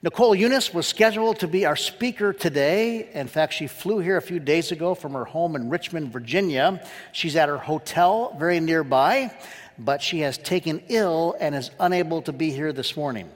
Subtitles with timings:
[0.00, 3.10] Nicole Eunice was scheduled to be our speaker today.
[3.14, 6.86] In fact, she flew here a few days ago from her home in Richmond, Virginia.
[7.10, 9.36] She's at her hotel very nearby,
[9.76, 13.28] but she has taken ill and is unable to be here this morning.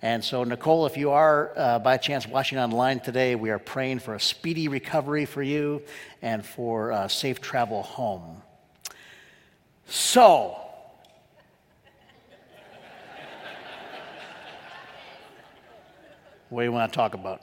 [0.00, 3.98] And so, Nicole, if you are uh, by chance watching online today, we are praying
[3.98, 5.82] for a speedy recovery for you
[6.22, 8.40] and for uh, safe travel home.
[9.86, 10.67] So,
[16.50, 17.42] what do you want to talk about?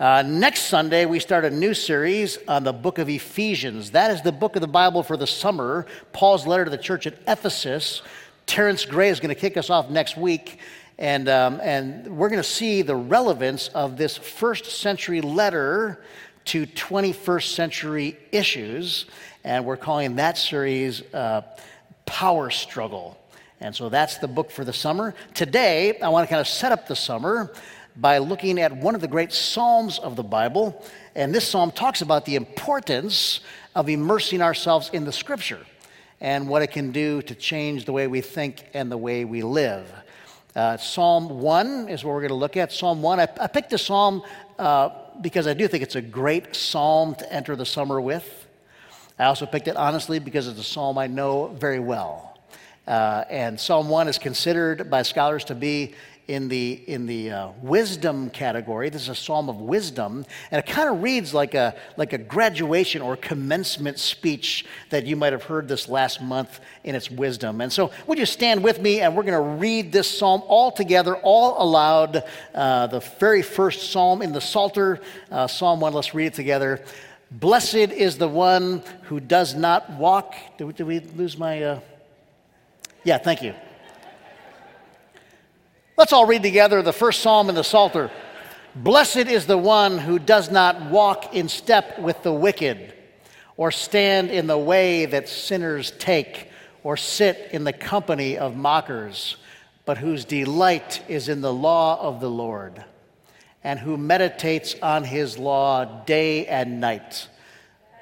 [0.00, 3.92] Uh, next Sunday, we start a new series on the book of Ephesians.
[3.92, 7.06] That is the book of the Bible for the summer, Paul's letter to the church
[7.06, 8.02] at Ephesus.
[8.46, 10.58] Terrence Gray is going to kick us off next week,
[10.98, 16.02] and, um, and we're going to see the relevance of this first century letter
[16.46, 19.04] to 21st century issues.
[19.44, 21.42] And we're calling that series uh,
[22.04, 23.18] Power Struggle.
[23.60, 25.14] And so that's the book for the summer.
[25.32, 27.52] Today, I want to kind of set up the summer
[27.96, 30.84] by looking at one of the great Psalms of the Bible.
[31.14, 33.40] And this psalm talks about the importance
[33.74, 35.64] of immersing ourselves in the scripture
[36.20, 39.42] and what it can do to change the way we think and the way we
[39.42, 39.92] live.
[40.56, 42.72] Uh, psalm 1 is what we're going to look at.
[42.72, 44.22] Psalm 1, I, I picked the psalm
[44.58, 44.90] uh,
[45.20, 48.46] because I do think it's a great psalm to enter the summer with.
[49.18, 52.33] I also picked it honestly because it's a psalm I know very well.
[52.86, 55.94] Uh, and Psalm 1 is considered by scholars to be
[56.26, 58.88] in the, in the uh, wisdom category.
[58.88, 62.18] This is a psalm of wisdom, and it kind of reads like a, like a
[62.18, 67.60] graduation or commencement speech that you might have heard this last month in its wisdom.
[67.60, 70.70] And so, would you stand with me, and we're going to read this psalm all
[70.70, 72.24] together, all aloud,
[72.54, 75.00] uh, the very first psalm in the Psalter,
[75.30, 75.92] uh, Psalm 1.
[75.92, 76.82] Let's read it together.
[77.30, 80.34] Blessed is the one who does not walk.
[80.56, 81.80] Did did we lose my.
[83.04, 83.54] Yeah, thank you.
[85.98, 88.10] Let's all read together the first psalm in the Psalter.
[88.74, 92.94] Blessed is the one who does not walk in step with the wicked,
[93.58, 96.48] or stand in the way that sinners take,
[96.82, 99.36] or sit in the company of mockers,
[99.84, 102.82] but whose delight is in the law of the Lord,
[103.62, 107.28] and who meditates on his law day and night.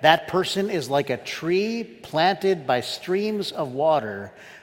[0.00, 4.32] That person is like a tree planted by streams of water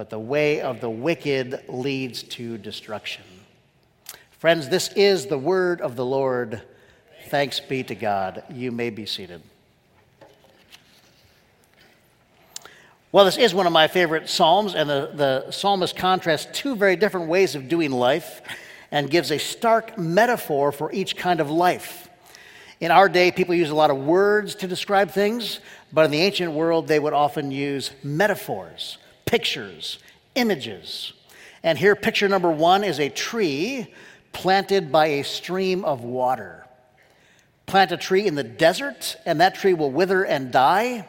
[0.00, 3.22] but the way of the wicked leads to destruction.
[4.30, 6.62] Friends, this is the word of the Lord.
[7.28, 8.42] Thanks be to God.
[8.48, 9.42] You may be seated.
[13.12, 16.96] Well, this is one of my favorite Psalms, and the, the psalmist contrasts two very
[16.96, 18.40] different ways of doing life
[18.90, 22.08] and gives a stark metaphor for each kind of life.
[22.80, 25.60] In our day, people use a lot of words to describe things,
[25.92, 28.96] but in the ancient world, they would often use metaphors
[29.30, 30.00] pictures,
[30.34, 31.12] images.
[31.62, 33.86] And here, picture number one is a tree
[34.32, 36.66] planted by a stream of water.
[37.66, 41.06] Plant a tree in the desert, and that tree will wither and die.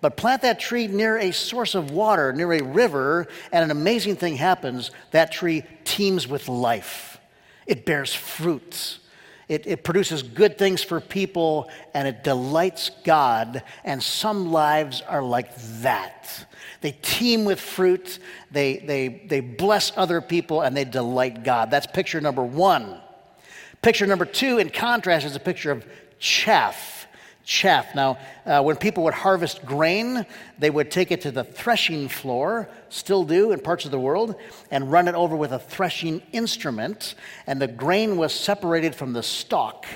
[0.00, 4.16] But plant that tree near a source of water, near a river, and an amazing
[4.16, 4.92] thing happens.
[5.10, 7.18] That tree teems with life,
[7.66, 9.00] it bears fruit.
[9.48, 13.62] It, it, produces good things for people and it delights God.
[13.84, 16.46] And some lives are like that.
[16.84, 18.18] They teem with fruit,
[18.50, 21.70] they, they, they bless other people, and they delight God.
[21.70, 23.00] That's picture number one.
[23.80, 25.86] Picture number two, in contrast, is a picture of
[26.18, 27.06] chaff.
[27.42, 27.94] Chaff.
[27.94, 30.26] Now, uh, when people would harvest grain,
[30.58, 34.34] they would take it to the threshing floor, still do in parts of the world,
[34.70, 37.14] and run it over with a threshing instrument.
[37.46, 39.86] And the grain was separated from the stalk.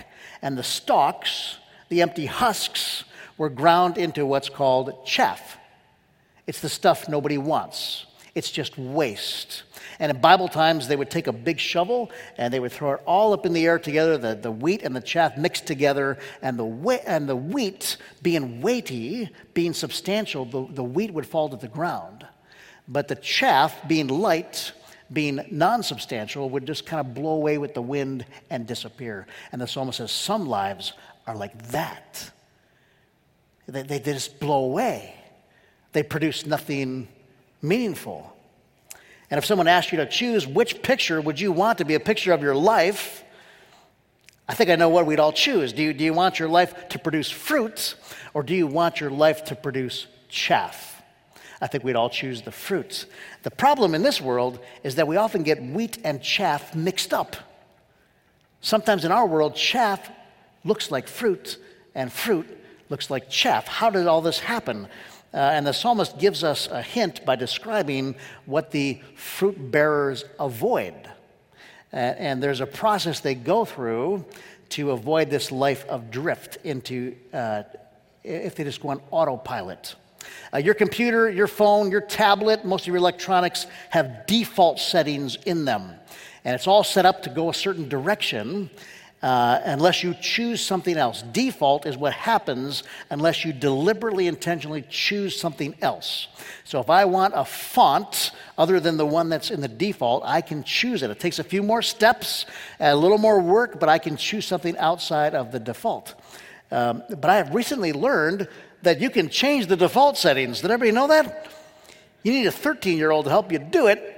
[0.41, 1.58] And the stalks,
[1.91, 3.05] the empty husks,
[3.37, 5.58] were ground into what's called chaff.
[6.48, 8.06] It's the stuff nobody wants.
[8.34, 9.64] It's just waste.
[9.98, 13.02] And in Bible times, they would take a big shovel and they would throw it
[13.04, 16.58] all up in the air together, the, the wheat and the chaff mixed together, and
[16.58, 21.68] the, and the wheat being weighty, being substantial, the, the wheat would fall to the
[21.68, 22.26] ground.
[22.86, 24.72] But the chaff being light,
[25.12, 29.26] being non substantial, would just kind of blow away with the wind and disappear.
[29.52, 30.94] And the psalmist says, Some lives
[31.26, 32.30] are like that.
[33.66, 35.18] They, they just blow away
[35.93, 37.08] they produce nothing
[37.62, 38.35] meaningful.
[39.31, 42.00] And if someone asked you to choose which picture would you want to be a
[42.00, 43.25] picture of your life,
[44.49, 45.73] I think I know what we'd all choose.
[45.73, 47.94] Do you, do you want your life to produce fruit,
[48.32, 51.02] or do you want your life to produce chaff?
[51.61, 53.06] I think we'd all choose the fruits.
[53.43, 57.37] The problem in this world is that we often get wheat and chaff mixed up.
[58.61, 60.11] Sometimes in our world, chaff
[60.64, 61.58] looks like fruit,
[61.94, 62.46] and fruit
[62.88, 63.67] looks like chaff.
[63.67, 64.88] How did all this happen?
[65.32, 68.14] Uh, and the psalmist gives us a hint by describing
[68.46, 70.94] what the fruit bearers avoid.
[71.92, 74.25] Uh, and there's a process they go through
[74.70, 77.62] to avoid this life of drift into, uh,
[78.25, 79.94] if they just go on autopilot.
[80.52, 85.64] Uh, your computer, your phone, your tablet, most of your electronics have default settings in
[85.64, 85.92] them.
[86.44, 88.70] And it's all set up to go a certain direction
[89.23, 91.23] uh, unless you choose something else.
[91.23, 96.29] Default is what happens unless you deliberately, intentionally choose something else.
[96.65, 100.41] So if I want a font other than the one that's in the default, I
[100.41, 101.11] can choose it.
[101.11, 102.47] It takes a few more steps,
[102.79, 106.15] a little more work, but I can choose something outside of the default.
[106.70, 108.47] Um, but I have recently learned
[108.82, 110.61] that you can change the default settings.
[110.61, 111.50] Did everybody know that?
[112.23, 114.18] You need a 13 year old to help you do it.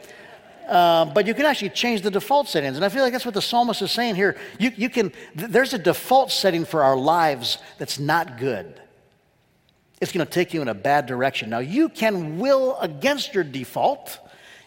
[0.70, 2.76] Uh, but you can actually change the default settings.
[2.76, 4.36] And I feel like that's what the psalmist is saying here.
[4.60, 8.80] You, you can, th- there's a default setting for our lives that's not good.
[10.00, 11.50] It's going to take you in a bad direction.
[11.50, 14.20] Now, you can will against your default.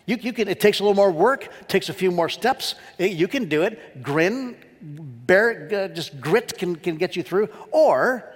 [0.05, 2.75] You, you can, it takes a little more work, takes a few more steps.
[2.99, 4.03] You can do it.
[4.03, 7.47] Grin, bear, uh, just grit can, can get you through.
[7.71, 8.29] Or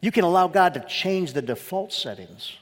[0.00, 2.56] you can allow God to change the default settings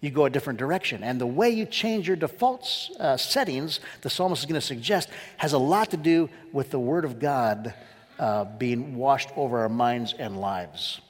[0.00, 1.02] you go a different direction.
[1.02, 5.08] And the way you change your default uh, settings, the psalmist is going to suggest,
[5.38, 7.74] has a lot to do with the Word of God
[8.18, 11.00] uh, being washed over our minds and lives.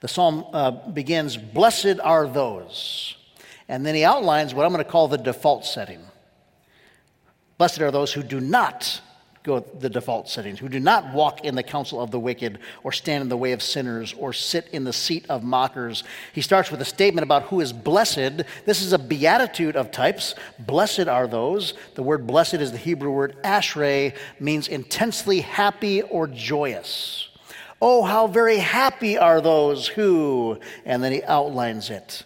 [0.00, 3.16] The psalm uh, begins, Blessed are those.
[3.68, 6.00] And then he outlines what I'm going to call the default setting.
[7.56, 9.00] Blessed are those who do not
[9.42, 12.92] go the default settings, who do not walk in the counsel of the wicked, or
[12.92, 16.04] stand in the way of sinners, or sit in the seat of mockers.
[16.32, 18.42] He starts with a statement about who is blessed.
[18.66, 20.34] This is a beatitude of types.
[20.58, 21.74] Blessed are those.
[21.94, 27.28] The word blessed is the Hebrew word ashrei, means intensely happy or joyous.
[27.82, 32.24] Oh, how very happy are those who, and then he outlines it.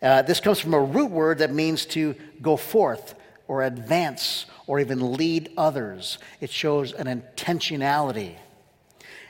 [0.00, 3.16] Uh, this comes from a root word that means to go forth
[3.48, 6.18] or advance or even lead others.
[6.40, 8.36] It shows an intentionality.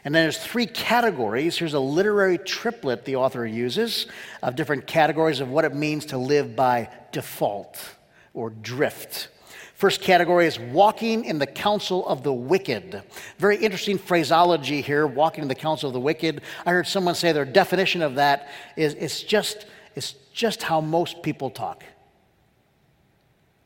[0.04, 1.56] And then there's three categories.
[1.56, 4.06] Here's a literary triplet the author uses
[4.42, 7.94] of different categories of what it means to live by default
[8.34, 9.28] or drift.
[9.75, 13.02] First category is walking in the counsel of the wicked.
[13.38, 16.42] Very interesting phraseology here, walking in the counsel of the wicked.
[16.64, 19.66] I heard someone say their definition of that is it's just,
[19.96, 21.82] it's just how most people talk.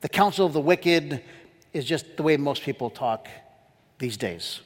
[0.01, 1.23] The counsel of the wicked
[1.79, 3.29] is just the way most people talk
[3.99, 4.61] these days.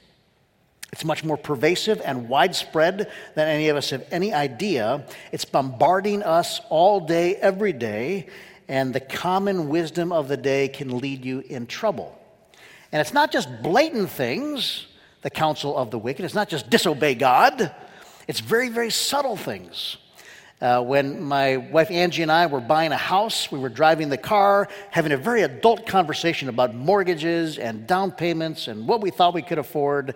[0.93, 5.07] It's much more pervasive and widespread than any of us have any idea.
[5.31, 8.27] It's bombarding us all day, every day,
[8.69, 12.19] and the common wisdom of the day can lead you in trouble.
[12.91, 14.87] And it's not just blatant things,
[15.23, 17.75] the counsel of the wicked, it's not just disobey God,
[18.29, 19.97] it's very, very subtle things.
[20.63, 24.17] Uh, when my wife Angie and I were buying a house, we were driving the
[24.17, 29.35] car, having a very adult conversation about mortgages and down payments and what we thought
[29.35, 30.15] we could afford.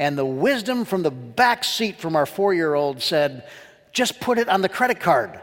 [0.00, 3.46] And the wisdom from the back seat from our four year old said,
[3.92, 5.40] just put it on the credit card.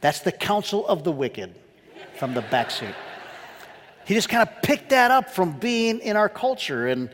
[0.00, 1.52] That's the counsel of the wicked
[2.20, 2.94] from the back seat.
[4.04, 6.86] He just kind of picked that up from being in our culture.
[6.86, 7.10] And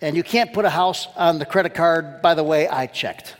[0.00, 2.22] and you can't put a house on the credit card.
[2.22, 3.36] By the way, I checked.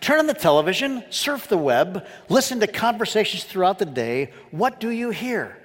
[0.00, 4.32] Turn on the television, surf the web, listen to conversations throughout the day.
[4.52, 5.58] What do you hear?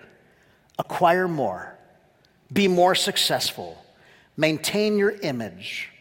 [0.80, 1.77] Acquire more,
[2.51, 3.77] be more successful,
[4.36, 5.92] maintain your image,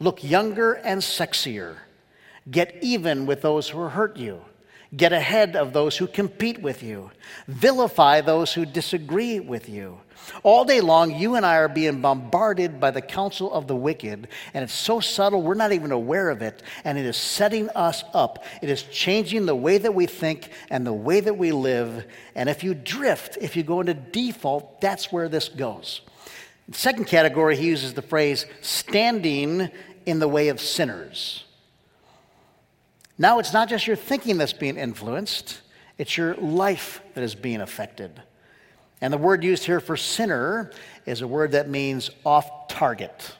[0.00, 1.76] look younger and sexier,
[2.50, 4.44] get even with those who hurt you,
[4.96, 7.10] get ahead of those who compete with you,
[7.46, 9.98] vilify those who disagree with you
[10.42, 14.28] all day long, you and I are being bombarded by the counsel of the wicked,
[14.54, 18.04] and it's so subtle we're not even aware of it, and it is setting us
[18.14, 18.44] up.
[18.62, 22.06] It is changing the way that we think and the way that we live.
[22.34, 26.02] And if you drift, if you go into default, that's where this goes.
[26.72, 29.70] Second category, he uses the phrase standing
[30.04, 31.44] in the way of sinners.
[33.18, 35.60] Now, it's not just your thinking that's being influenced,
[35.98, 38.22] it's your life that is being affected.
[39.00, 40.70] And the word used here for sinner
[41.06, 43.34] is a word that means off target.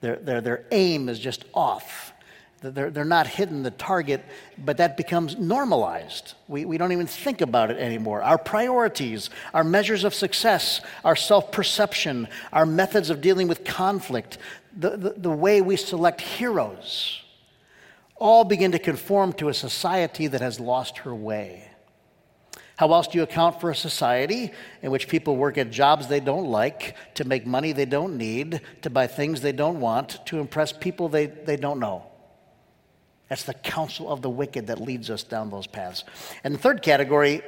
[0.00, 2.12] Their, their, their aim is just off.
[2.60, 4.24] They're, they're not hitting the target,
[4.56, 6.34] but that becomes normalized.
[6.48, 8.22] We, we don't even think about it anymore.
[8.22, 14.38] Our priorities, our measures of success, our self perception, our methods of dealing with conflict,
[14.76, 17.23] the, the, the way we select heroes,
[18.24, 21.68] all begin to conform to a society that has lost her way.
[22.78, 24.50] How else do you account for a society
[24.80, 28.62] in which people work at jobs they don't like, to make money they don't need,
[28.80, 32.06] to buy things they don't want, to impress people they, they don't know?
[33.28, 36.04] That's the counsel of the wicked that leads us down those paths.
[36.44, 37.42] And the third category,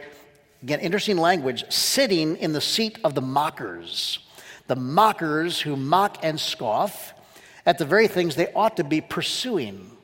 [0.63, 4.19] again, interesting language, sitting in the seat of the mockers.
[4.67, 7.15] The mockers who mock and scoff
[7.65, 9.96] at the very things they ought to be pursuing.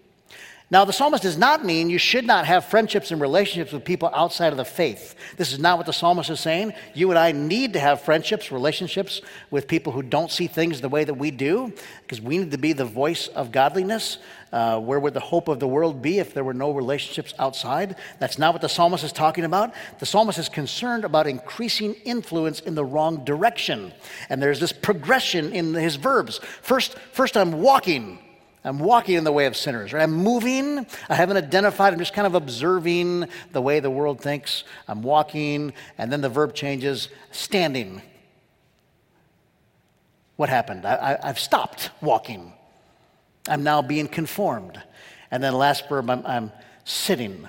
[0.72, 4.10] Now, the psalmist does not mean you should not have friendships and relationships with people
[4.14, 5.14] outside of the faith.
[5.36, 6.72] This is not what the psalmist is saying.
[6.94, 10.88] You and I need to have friendships, relationships with people who don't see things the
[10.88, 14.16] way that we do, because we need to be the voice of godliness.
[14.50, 17.96] Uh, where would the hope of the world be if there were no relationships outside?
[18.18, 19.74] That's not what the psalmist is talking about.
[19.98, 23.92] The psalmist is concerned about increasing influence in the wrong direction.
[24.30, 26.40] And there's this progression in his verbs.
[26.62, 28.20] First, first I'm walking.
[28.64, 30.02] I'm walking in the way of sinners, right?
[30.02, 30.86] I'm moving.
[31.08, 31.92] I haven't identified.
[31.92, 34.62] I'm just kind of observing the way the world thinks.
[34.86, 38.02] I'm walking, and then the verb changes standing.
[40.36, 40.86] What happened?
[40.86, 42.52] I, have stopped walking.
[43.48, 44.80] I'm now being conformed.
[45.30, 46.52] And then last verb, I'm, I'm
[46.84, 47.48] sitting.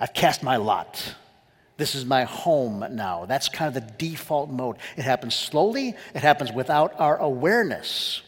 [0.00, 1.14] I've cast my lot.
[1.76, 3.24] This is my home now.
[3.26, 4.76] That's kind of the default mode.
[4.96, 8.22] It happens slowly, it happens without our awareness.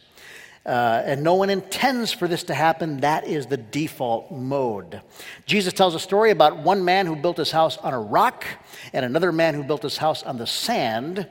[0.67, 2.99] Uh, and no one intends for this to happen.
[2.99, 5.01] That is the default mode.
[5.47, 8.45] Jesus tells a story about one man who built his house on a rock
[8.93, 11.29] and another man who built his house on the sand.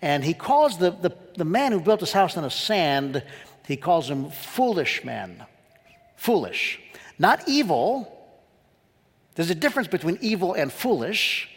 [0.00, 3.22] And he calls the, the, the man who built his house on the sand,
[3.66, 5.44] he calls him foolish man.
[6.16, 6.80] Foolish.
[7.18, 8.10] Not evil.
[9.34, 11.50] There's a difference between evil and foolish.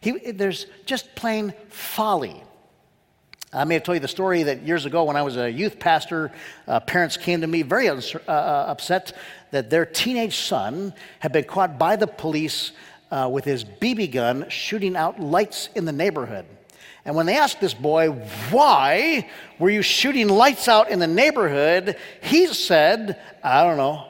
[0.00, 2.42] He, there's just plain folly.
[3.54, 5.78] I may have told you the story that years ago when I was a youth
[5.78, 6.32] pastor,
[6.66, 9.12] uh, parents came to me very uh, uh, upset
[9.50, 12.72] that their teenage son had been caught by the police
[13.10, 16.46] uh, with his BB gun shooting out lights in the neighborhood.
[17.04, 18.12] And when they asked this boy,
[18.50, 19.28] why
[19.58, 21.96] were you shooting lights out in the neighborhood?
[22.22, 24.06] He said, I don't know.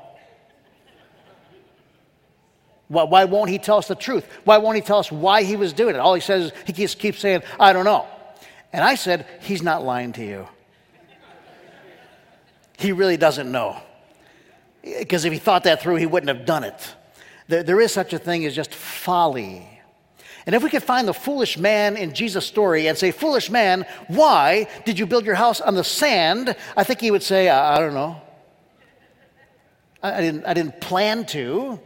[2.87, 4.25] Why won't he tell us the truth?
[4.45, 5.99] Why won't he tell us why he was doing it?
[5.99, 8.07] All he says is he keeps saying, I don't know.
[8.73, 10.49] And I said, He's not lying to you.
[12.79, 13.77] He really doesn't know.
[14.83, 16.95] Because if he thought that through, he wouldn't have done it.
[17.47, 19.69] There, is such a thing as just folly.
[20.47, 23.87] And if we could find the foolish man in Jesus' story and say, Foolish man,
[24.09, 26.57] why did you build your house on the sand?
[26.77, 28.21] I think he would say, I, I don't know.
[30.03, 31.79] I, I, didn't, I didn't plan to.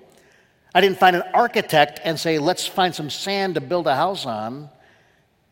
[0.75, 4.25] I didn't find an architect and say, Let's find some sand to build a house
[4.25, 4.71] on.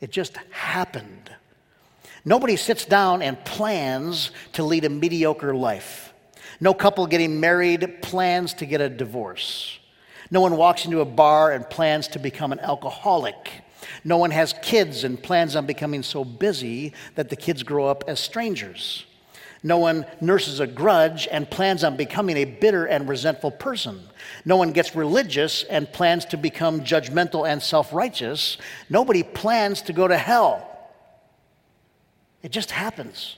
[0.04, 1.30] It just happened.
[2.26, 6.12] Nobody sits down and plans to lead a mediocre life.
[6.60, 9.78] No couple getting married plans to get a divorce.
[10.30, 13.50] No one walks into a bar and plans to become an alcoholic.
[14.04, 18.04] No one has kids and plans on becoming so busy that the kids grow up
[18.06, 19.06] as strangers.
[19.64, 23.98] No one nurses a grudge and plans on becoming a bitter and resentful person.
[24.44, 28.58] No one gets religious and plans to become judgmental and self righteous.
[28.90, 30.70] Nobody plans to go to hell.
[32.42, 33.36] It just happens.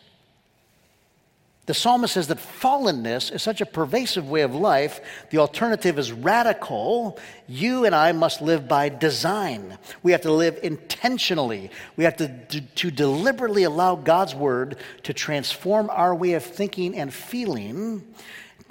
[1.67, 5.01] The psalmist says that fallenness is such a pervasive way of life.
[5.31, 7.19] The alternative is radical.
[7.49, 9.77] You and I must live by design.
[10.05, 11.73] We have to live intentionally.
[11.97, 16.97] We have to, to, to deliberately allow God's word to transform our way of thinking
[16.97, 18.15] and feeling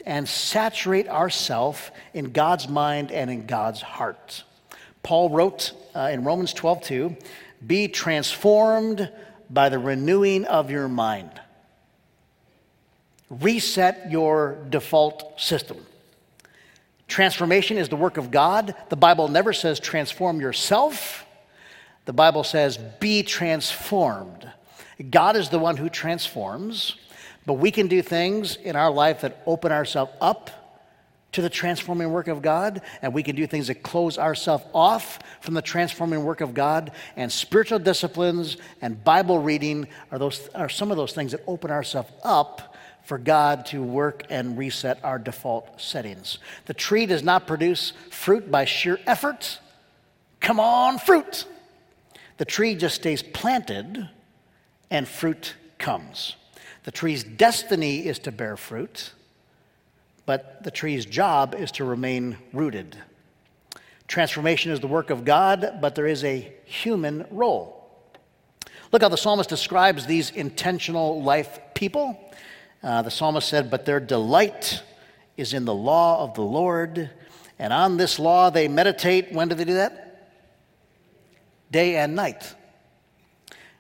[0.06, 4.46] and saturate ourselves in God's mind and in God's heart.
[5.04, 7.18] Paul wrote uh, in Romans 12 2,
[7.68, 9.12] be transformed
[9.50, 11.42] by the renewing of your mind
[13.30, 15.78] reset your default system.
[17.08, 18.76] Transformation is the work of God.
[18.90, 21.26] The Bible never says transform yourself,
[22.06, 24.52] the Bible says be transformed.
[25.10, 26.96] God is the one who transforms,
[27.46, 30.50] but we can do things in our life that open ourselves up
[31.34, 35.20] to the transforming work of God, and we can do things that close ourselves off
[35.42, 36.92] from the transforming work of God.
[37.18, 41.72] And spiritual disciplines and Bible reading are, those, are some of those things that open
[41.72, 42.75] ourselves up
[43.06, 46.40] for God to work and reset our default settings.
[46.66, 49.60] The tree does not produce fruit by sheer effort.
[50.40, 51.46] Come on, fruit.
[52.38, 54.10] The tree just stays planted
[54.90, 56.36] and fruit comes.
[56.84, 59.12] The tree's destiny is to bear fruit,
[60.26, 62.98] but the tree's job is to remain rooted.
[64.08, 67.76] Transformation is the work of God, but there is a human role.
[68.92, 72.20] Look how the psalmist describes these intentional life people.
[72.86, 74.84] Uh, the psalmist said, But their delight
[75.38, 77.10] is in the law of the Lord,
[77.58, 79.32] and on this law they meditate.
[79.32, 80.30] When do they do that?
[81.72, 82.54] Day and night.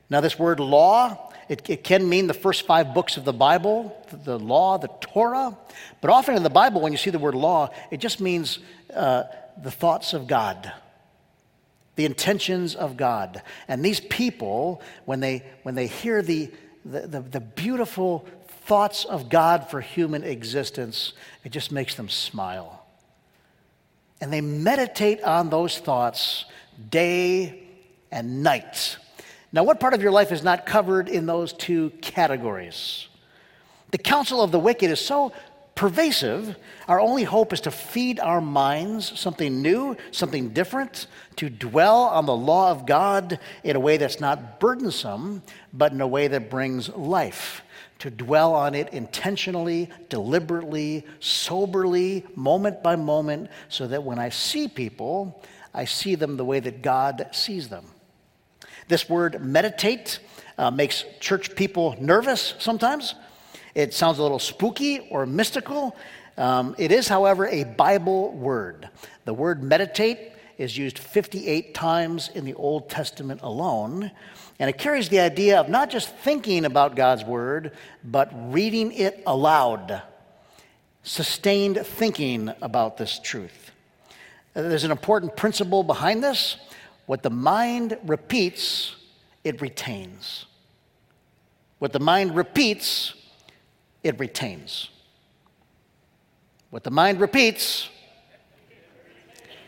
[0.10, 3.96] Now, this word law, it, it, can mean the first five books of the Bible,
[4.10, 5.56] the, the, law, the Torah.
[6.02, 8.58] But often in the Bible, when you see the word law, it just means
[8.92, 9.26] uh,
[9.62, 10.72] the thoughts of God,
[11.96, 13.44] the intentions of God.
[13.68, 16.50] And these people, when they, when they hear the,
[16.84, 18.28] the, the, the beautiful
[18.66, 22.86] thoughts of God for human existence, it just makes them smile.
[24.22, 26.46] And they meditate on those thoughts
[26.90, 27.64] day
[28.12, 28.98] and night.
[29.52, 33.08] Now, what part of your life is not covered in those two categories?
[33.92, 35.32] The counsel of the wicked is so
[35.76, 36.56] pervasive,
[36.88, 42.26] our only hope is to feed our minds something new, something different, to dwell on
[42.26, 45.44] the law of God in a way that's not burdensome,
[45.74, 47.62] but in a way that brings life.
[48.00, 54.68] To dwell on it intentionally, deliberately, soberly, moment by moment, so that when I see
[54.68, 55.42] people,
[55.74, 57.86] I see them the way that God sees them.
[58.88, 60.20] This word meditate
[60.58, 63.16] uh, makes church people nervous sometimes
[63.75, 65.98] it sounds a little spooky or mystical.
[66.38, 68.88] Um, it is, however, a Bible word.
[69.25, 74.12] The word meditate is used 58 times in the Old Testament alone,
[74.60, 77.72] and it carries the idea of not just thinking about God's word,
[78.04, 80.02] but reading it aloud,
[81.04, 83.72] sustained thinking about this truth.
[84.54, 86.56] There's an important principle behind this.
[87.06, 88.96] What the mind repeats,
[89.44, 90.46] it retains.
[91.80, 93.14] What the mind repeats,
[94.04, 94.90] it retains.
[96.70, 97.90] What the mind repeats,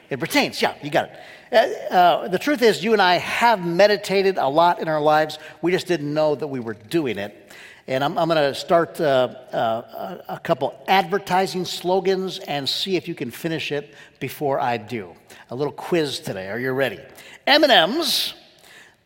[0.10, 0.62] it retains.
[0.62, 1.20] Yeah, you got it.
[1.52, 5.40] Uh, uh, the truth is, you and I have meditated a lot in our lives.
[5.62, 7.52] We just didn't know that we were doing it.
[7.88, 13.08] And I'm, I'm going to start uh, uh, a couple advertising slogans and see if
[13.08, 15.14] you can finish it before I do.
[15.50, 16.50] A little quiz today.
[16.50, 17.00] Are you ready?
[17.46, 18.34] M&M's.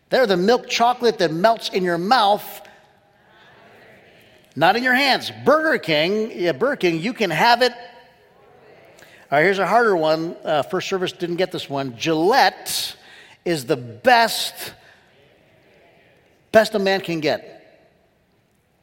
[0.10, 2.62] They're the milk chocolate that melts in your mouth
[4.56, 5.32] not in your hands.
[5.46, 7.74] Burger King, yeah, Burger King, you can have it.
[9.32, 10.36] All right, here's a harder one.
[10.44, 11.96] Uh, first service didn't get this one.
[11.96, 12.96] Gillette
[13.46, 14.74] is the best,
[16.52, 17.58] best a man can get.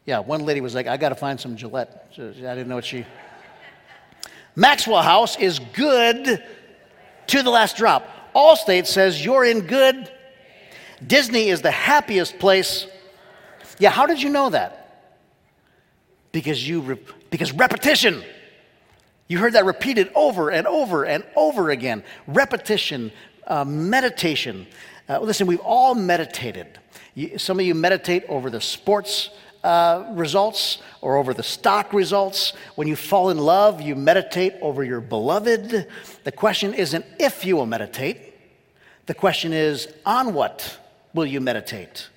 [0.06, 2.10] Yeah, one lady was like, I got to find some Gillette.
[2.16, 3.04] I didn't know what she.
[4.56, 6.42] Maxwell House is good
[7.26, 8.08] to the last drop.
[8.34, 10.10] Allstate says you're in good.
[11.06, 12.86] Disney is the happiest place.
[13.78, 14.78] Yeah, how did you know that?
[16.32, 16.98] because you
[17.30, 18.22] because repetition
[19.28, 22.02] you heard that repeated over and over and over again.
[22.26, 23.12] Repetition
[23.46, 24.66] uh, meditation.
[25.08, 26.78] Uh, listen we've all meditated.
[27.14, 29.30] You, some of you meditate over the sports
[29.62, 32.54] uh, results or over the stock results.
[32.76, 35.86] When you fall in love you meditate over your beloved.
[36.24, 38.34] The question isn't if you will meditate.
[39.06, 40.78] The question is on what
[41.12, 42.08] will you meditate?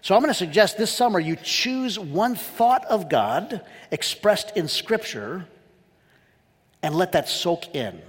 [0.00, 4.68] So I'm going to suggest this summer you choose one thought of God expressed in
[4.68, 5.46] Scripture
[6.86, 8.00] and let that soak in.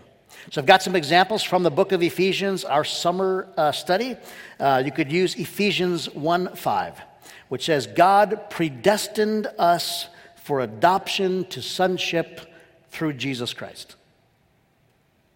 [0.52, 4.16] So I've got some examples from the book of Ephesians, our summer uh, study.
[4.60, 7.02] Uh, you could use Ephesians 1 5,
[7.50, 10.10] which says, God predestined us
[10.44, 12.54] for adoption to sonship
[12.92, 13.96] through Jesus Christ.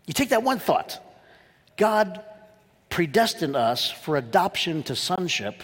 [0.05, 0.99] You take that one thought
[1.77, 2.23] God
[2.89, 5.63] predestined us for adoption to sonship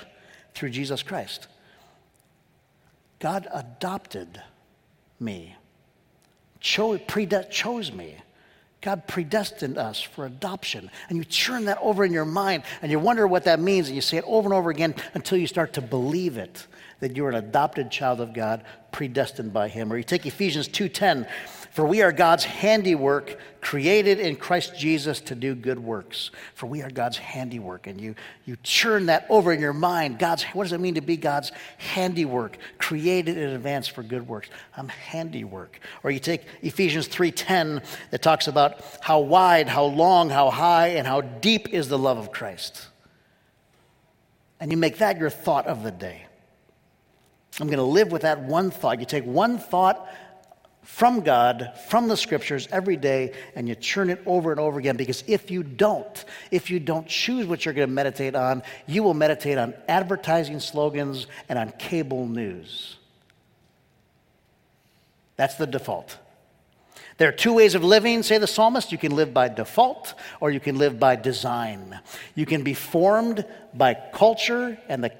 [0.56, 1.48] through Jesus Christ.
[3.20, 4.42] God adopted
[5.20, 5.56] me,
[6.60, 8.16] chose, prede- chose me.
[8.82, 10.90] God predestined us for adoption.
[11.10, 13.96] And you churn that over in your mind and you wonder what that means and
[13.96, 16.68] you say it over and over again until you start to believe it
[17.00, 19.92] that you're an adopted child of God predestined by him.
[19.92, 21.28] Or you take Ephesians 2:10
[21.78, 26.32] for we are God's handiwork, created in Christ Jesus to do good works.
[26.56, 27.86] For we are God's handiwork.
[27.86, 30.18] And you, you churn that over in your mind.
[30.18, 34.50] God's, what does it mean to be God's handiwork, created in advance for good works?
[34.76, 35.80] I'm handiwork.
[36.02, 41.06] Or you take Ephesians 3.10 that talks about how wide, how long, how high, and
[41.06, 42.88] how deep is the love of Christ.
[44.60, 46.27] And you make that your thought of the day.
[47.60, 49.00] I'm going to live with that one thought.
[49.00, 50.08] You take one thought
[50.84, 54.96] from God, from the scriptures every day, and you churn it over and over again.
[54.96, 59.04] Because if you don't, if you don't choose what you're going to meditate on, you
[59.04, 62.98] will meditate on advertising slogans and on cable news.
[65.36, 66.18] That's the default.
[67.18, 68.92] There are two ways of living, say the psalmist.
[68.92, 72.00] You can live by default or you can live by design.
[72.36, 73.44] You can be formed
[73.74, 75.12] by culture and the,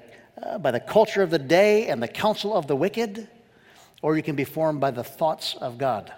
[0.42, 3.28] uh, by the culture of the day and the counsel of the wicked,
[4.02, 6.12] or you can be formed by the thoughts of God.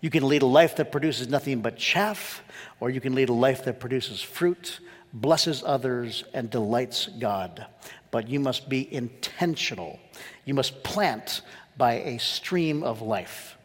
[0.00, 2.42] You can lead a life that produces nothing but chaff,
[2.80, 4.80] or you can lead a life that produces fruit,
[5.12, 7.66] blesses others, and delights God.
[8.10, 9.98] But you must be intentional.
[10.44, 11.42] You must plant
[11.76, 13.56] by a stream of life.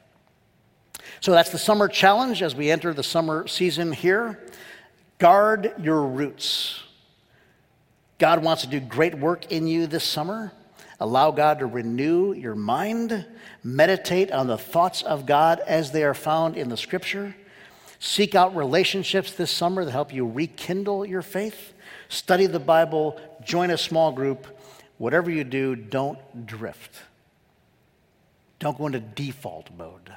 [1.21, 4.43] So that's the summer challenge as we enter the summer season here.
[5.17, 6.83] Guard your roots.
[8.17, 10.51] God wants to do great work in you this summer.
[10.99, 13.25] Allow God to renew your mind.
[13.63, 17.35] Meditate on the thoughts of God as they are found in the scripture.
[17.99, 21.73] Seek out relationships this summer that help you rekindle your faith.
[22.07, 23.19] Study the Bible.
[23.43, 24.47] Join a small group.
[24.97, 27.01] Whatever you do, don't drift.
[28.59, 30.13] Don't go into default mode.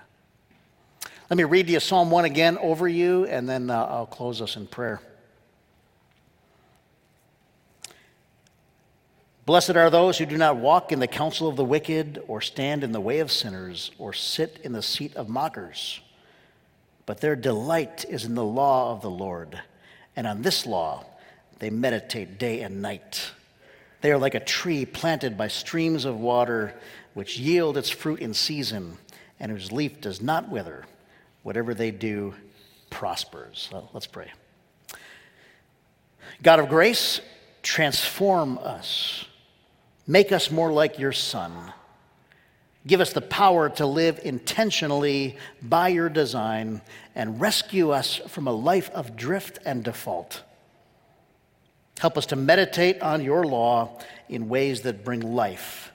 [1.28, 4.56] Let me read you Psalm 1 again over you, and then uh, I'll close us
[4.56, 5.00] in prayer.
[9.48, 12.84] Blessed are those who do not walk in the counsel of the wicked, or stand
[12.84, 16.02] in the way of sinners, or sit in the seat of mockers.
[17.06, 19.58] But their delight is in the law of the Lord,
[20.14, 21.06] and on this law
[21.60, 23.30] they meditate day and night.
[24.02, 26.74] They are like a tree planted by streams of water,
[27.14, 28.98] which yield its fruit in season,
[29.40, 30.84] and whose leaf does not wither
[31.42, 32.34] whatever they do
[32.90, 33.66] prospers.
[33.70, 34.30] So let's pray.
[36.42, 37.22] God of grace,
[37.62, 39.24] transform us.
[40.08, 41.52] Make us more like your Son.
[42.86, 46.80] Give us the power to live intentionally by your design
[47.14, 50.42] and rescue us from a life of drift and default.
[51.98, 55.92] Help us to meditate on your law in ways that bring life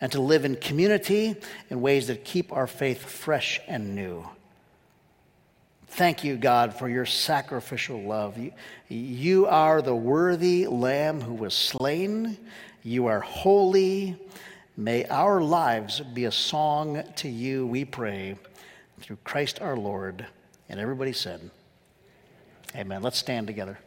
[0.00, 1.36] and to live in community
[1.70, 4.28] in ways that keep our faith fresh and new.
[5.88, 8.38] Thank you, God, for your sacrificial love.
[8.88, 12.36] You, are the worthy Lamb who was slain.
[12.88, 14.16] You are holy.
[14.74, 18.36] May our lives be a song to you, we pray,
[19.00, 20.24] through Christ our Lord.
[20.70, 21.50] And everybody said,
[22.74, 23.02] Amen.
[23.02, 23.78] Let's stand together.